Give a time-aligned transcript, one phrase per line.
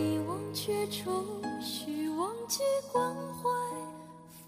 [0.00, 1.24] 想让你忘却愁
[1.60, 2.60] 绪，忘记
[2.90, 3.50] 关怀，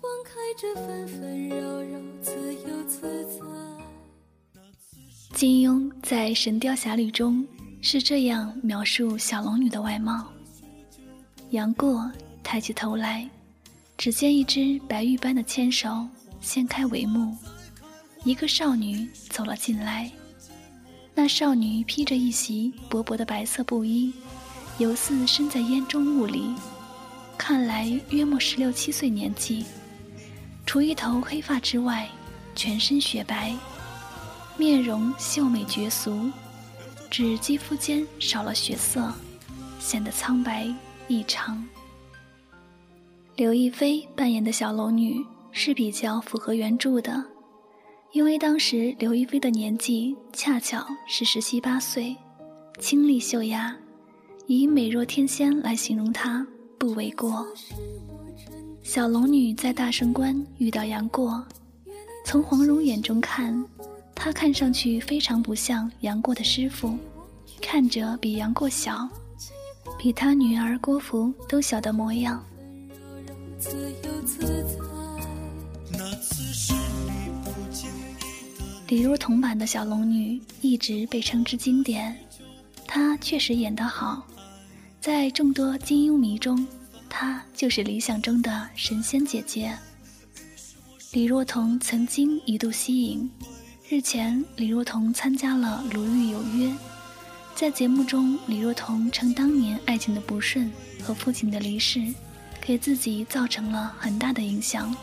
[0.01, 3.41] 放开这纷纷扰扰，自由自在。
[5.35, 7.47] 金庸在《神雕侠侣》中
[7.83, 10.27] 是这样描述小龙女的外貌：
[11.51, 12.11] 杨过
[12.43, 13.29] 抬起头来，
[13.99, 16.07] 只见一只白玉般的纤手
[16.41, 17.37] 掀开帷幕，
[18.25, 20.11] 一个少女走了进来。
[21.15, 24.11] 那少女披着一袭薄薄的白色布衣，
[24.79, 26.55] 犹似身在烟中雾里，
[27.39, 29.65] 看来约莫十六七岁年纪，
[30.67, 32.09] 除一头黑发之外，
[32.55, 33.55] 全身雪白。
[34.57, 36.31] 面容秀美绝俗，
[37.11, 39.13] 只肌肤间少了血色，
[39.79, 40.73] 显得苍白
[41.09, 41.67] 异常。
[43.37, 47.25] 刘亦菲扮演的小龙女是比较符合原著的，
[48.13, 52.15] 因为当时刘亦菲的年纪恰巧是十七八岁，
[52.79, 53.75] 清丽秀雅，
[54.47, 56.47] 以美若天仙来形容她
[56.79, 57.47] 不为过。
[58.83, 61.45] 小龙女在大圣关遇到杨过，
[62.27, 63.65] 从黄蓉眼中看。
[64.15, 66.97] 他看上去非常不像杨过的师傅，
[67.61, 69.09] 看着比杨过小，
[69.99, 72.45] 比他女儿郭芙都小的模样。
[78.87, 82.17] 李若彤版的小龙女一直被称之经典，
[82.87, 84.25] 她确实演得好，
[85.03, 86.65] 在众多金庸迷中，
[87.11, 89.77] 她就是理想中的神仙姐姐。
[91.11, 93.29] 李若彤曾经一度吸引。
[93.89, 96.69] 日前，李若彤参加了《鲁豫有约》。
[97.57, 100.71] 在节目中，李若彤称当年爱情的不顺
[101.03, 102.01] 和父亲的离世，
[102.61, 104.95] 给自己造成了很大的影响，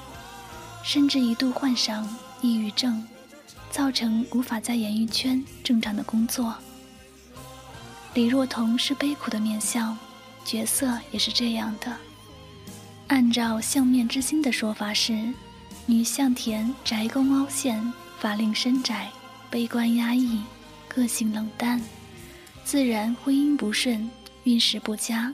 [0.81, 2.07] 甚至一度患上
[2.41, 3.05] 抑郁症，
[3.69, 6.55] 造成无法在演艺圈正常的工作。
[8.13, 9.97] 李若彤是悲苦的面相，
[10.43, 11.95] 角色也是这样的。
[13.07, 15.33] 按照《相面之心》的说法是，
[15.85, 17.93] 女相田宅宫凹陷。
[18.19, 19.09] 法令深窄，
[19.49, 20.41] 悲观压抑，
[20.89, 21.81] 个性冷淡，
[22.65, 24.09] 自然婚姻不顺，
[24.43, 25.33] 运势不佳。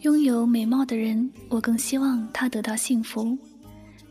[0.00, 3.36] 拥有美貌的人，我更希望他得到幸福。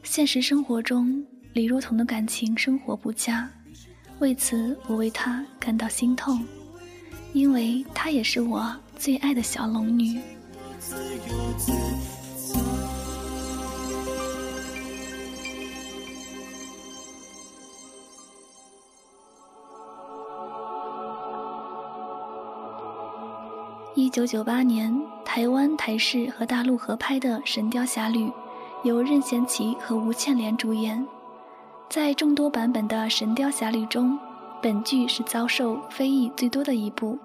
[0.04, 3.50] 现实生活中，李若彤的感情生活不佳，
[4.20, 6.46] 为此我为她感到心痛，
[7.38, 10.20] 因为她也是我最爱的小龙女。
[23.94, 28.26] 一九九八年，台湾台视和大陆合拍的《神雕侠侣》，
[28.84, 31.06] 由任贤齐和吴倩莲主演。
[31.88, 34.18] 在众多版本的《神雕侠侣》中，
[34.60, 37.16] 本剧是遭受非议最多的一部。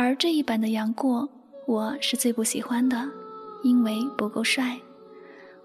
[0.00, 1.28] 而这一版的杨过，
[1.66, 3.10] 我是最不喜欢的，
[3.64, 4.78] 因为不够帅。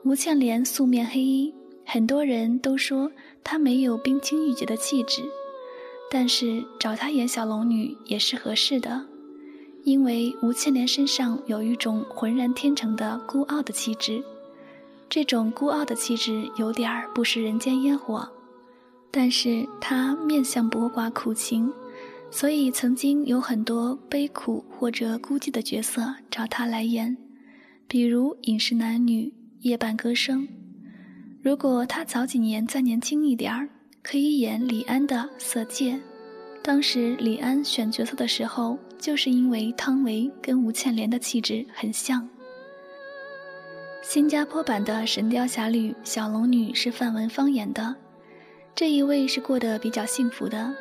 [0.03, 1.53] 吴倩莲素面黑衣，
[1.85, 3.11] 很多人都说
[3.43, 5.21] 她没有冰清玉洁的气质，
[6.09, 9.05] 但是找她演小龙女也是合适的。
[9.83, 14.23] 因为吴倩莲身上有一种浑然天成的孤傲的气质，
[15.07, 18.27] 这种孤傲的气质有点儿不食人间烟火，
[19.11, 21.71] 但是她面相薄寡苦情，
[22.33, 27.15] 所以曾经有很多悲苦或者孤寂的角色找她来演，
[27.87, 29.25] 比如《饮食男女》
[29.59, 30.41] 《夜半歌声》。
[31.43, 33.69] 如果她早几年再年轻一点儿，
[34.01, 35.93] 可以演李安的《色戒》。
[36.63, 38.79] 当时李安选角色的时候。
[39.03, 42.25] 就是因为汤唯跟吴倩莲的气质很像。
[44.01, 47.93] 新加坡版的《神雕侠侣》小龙女是范文芳演的，
[48.73, 50.73] 这一位是过得比较幸福的，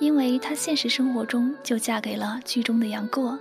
[0.00, 3.38] 因为她现实生活中就嫁给了剧中的杨过，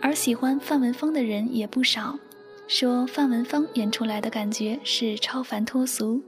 [0.00, 2.18] 而喜欢范文芳的人也不少，
[2.66, 6.20] 说范文芳演出来的感觉是超凡脱俗，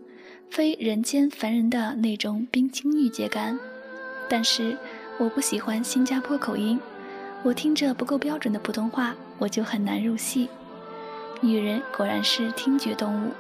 [0.51, 3.59] 非人间凡人的那种冰清玉洁感，
[4.29, 4.77] 但是
[5.19, 6.79] 我不喜欢新加坡口音。
[7.43, 10.49] 我听着不够标准的普通话，我就很难入戏。
[11.41, 13.31] 女人果然是听觉动物。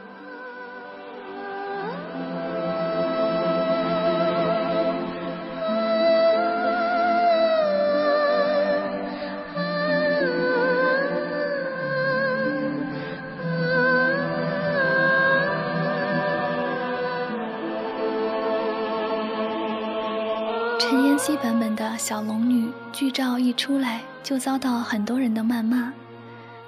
[20.89, 25.93] 陈妍希版本的小龙女剧照一出来就遭到很多人的谩骂，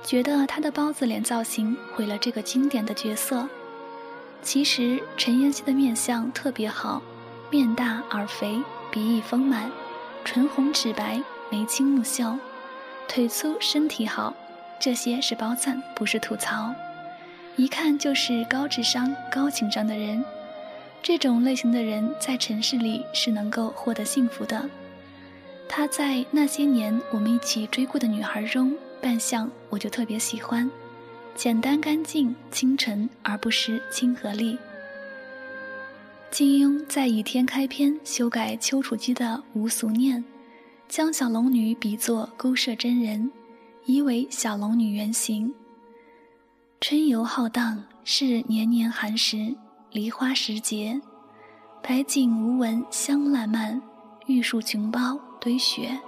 [0.05, 3.49] 觉得她的包子脸造型毁了这个经典的角色。
[4.43, 7.01] 其实陈妍希的面相特别好，
[7.49, 9.71] 面大耳肥，鼻翼丰满，
[10.23, 12.37] 唇红齿白，眉清目秀，
[13.09, 14.35] 腿粗身体好，
[14.79, 16.75] 这些是褒赞，不是吐槽。
[17.57, 20.23] 一看就是高智商、高情商的人。
[21.03, 24.69] 这种类型的人在城市里是能够获得幸福的。
[25.69, 30.71] 他在那些年我们一起追过的女孩中，扮相我就特别喜欢，
[31.35, 34.59] 简单干净、清纯，而不失亲和力。
[36.31, 39.25] 金庸在《倚天》开篇修改丘处机的
[39.59, 40.19] 《无俗念》，
[40.89, 43.31] 将小龙女比作勾舍真人，
[43.85, 45.53] 疑为小龙女原型。
[46.81, 49.55] 春游浩荡，是年年寒食。
[49.93, 51.01] 梨花时节，
[51.83, 53.83] 白景无闻香烂漫，
[54.27, 55.99] 玉树琼苞堆雪。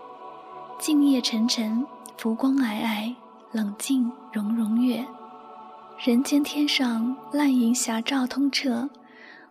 [0.79, 1.85] 静夜沉沉，
[2.17, 3.13] 浮光霭霭，
[3.51, 5.05] 冷静融融月。
[5.99, 8.89] 人间天上，烂银霞照通彻，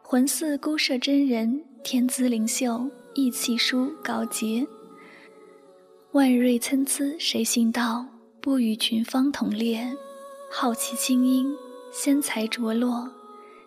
[0.01, 4.66] 魂似孤舍真人，天姿灵秀，意气舒高洁。
[6.13, 8.06] 万瑞参差谁信道？
[8.39, 9.94] 不与群芳同列。
[10.50, 11.54] 好奇清音，
[11.92, 13.10] 仙才着落。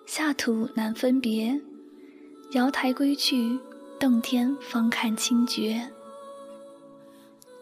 [0.06, 1.58] 下土难分别，
[2.52, 3.58] 瑶台归去，
[3.98, 5.90] 洞天方看清绝。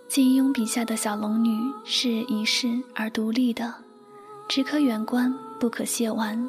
[0.09, 3.73] 金庸笔下的小龙女是一世而独立的，
[4.49, 6.49] 只可远观，不可亵玩。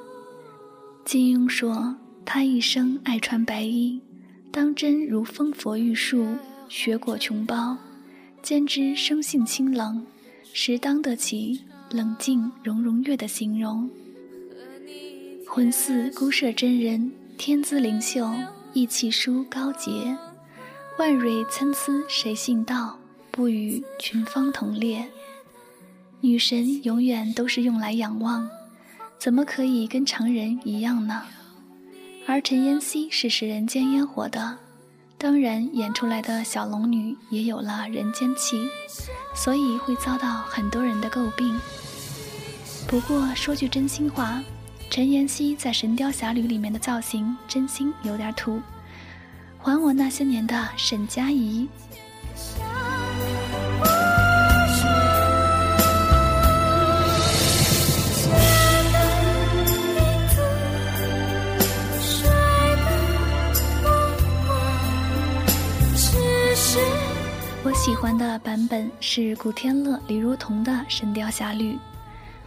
[1.06, 4.02] 金庸说，她一生爱穿白衣，
[4.52, 6.28] 当真如风佛玉树，
[6.68, 7.78] 雪果琼苞，
[8.42, 10.06] 兼之生性清冷，
[10.52, 11.62] 实当得起
[11.92, 13.90] 冷静融融月的形容。
[15.56, 18.28] 魂似孤舍真人，天姿灵秀，
[18.74, 20.18] 意气舒高洁。
[20.98, 22.98] 万蕊参差谁信道？
[23.30, 25.08] 不与群芳同列。
[26.22, 28.50] 女神永远都是用来仰望，
[29.20, 31.22] 怎么可以跟常人一样呢？
[32.26, 34.58] 而陈妍希是食人间烟火的，
[35.20, 38.68] 当然演出来的小龙女也有了人间气，
[39.36, 41.62] 所以会遭到很多人的诟病。
[42.88, 44.44] 不过说句真心话。
[44.96, 48.62] 陈妍希在《神雕侠侣》里面的造型真心有点土，
[49.58, 51.68] 还我那些年的沈佳宜。
[67.64, 71.74] 我喜欢的版本是古天乐、李如彤的《神雕侠侣》，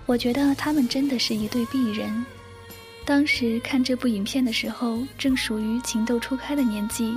[0.07, 2.25] 我觉得他们真的是一对璧人。
[3.07, 7.17] 当时看这部影片的时候，正属于情窦初开的年纪，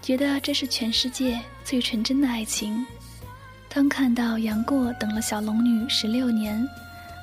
[0.00, 2.86] 觉得这是全世界最纯真的爱情。
[3.68, 6.64] 当看到杨过等了小龙女十六年，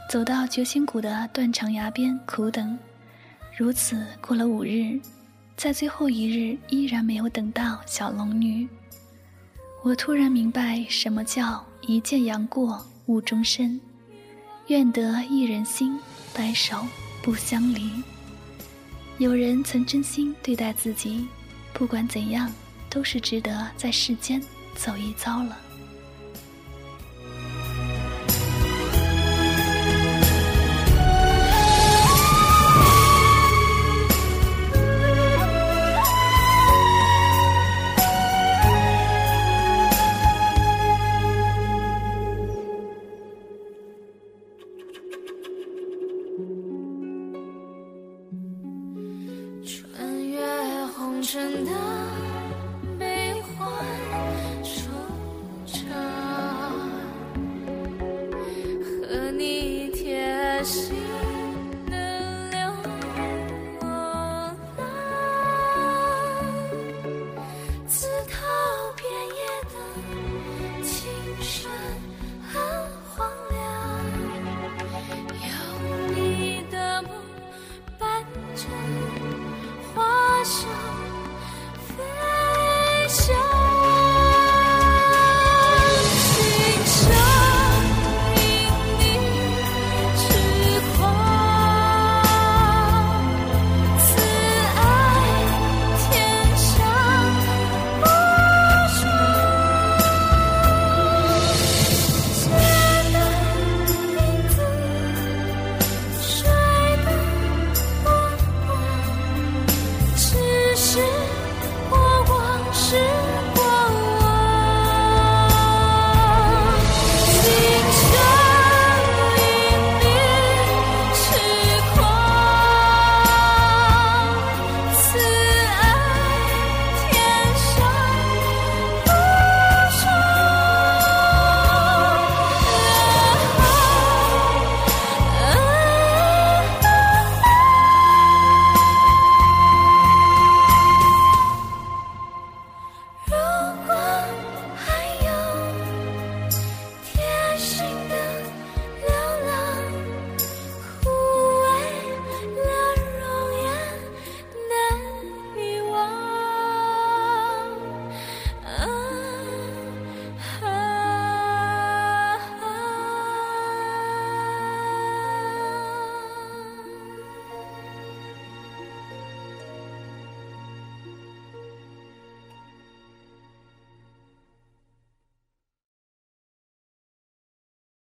[0.09, 2.77] 走到绝情谷的断肠崖边苦等，
[3.55, 4.99] 如此过了五日，
[5.55, 8.67] 在最后一日依然没有等到小龙女，
[9.83, 13.79] 我突然明白什么叫一见杨过误终身，
[14.67, 15.97] 愿得一人心，
[16.33, 16.85] 白首。
[17.25, 17.89] 不相离。
[19.17, 21.27] 有人曾真心对待自己，
[21.73, 22.53] 不管怎样，
[22.87, 24.39] 都是值得在世间
[24.75, 25.57] 走一遭了。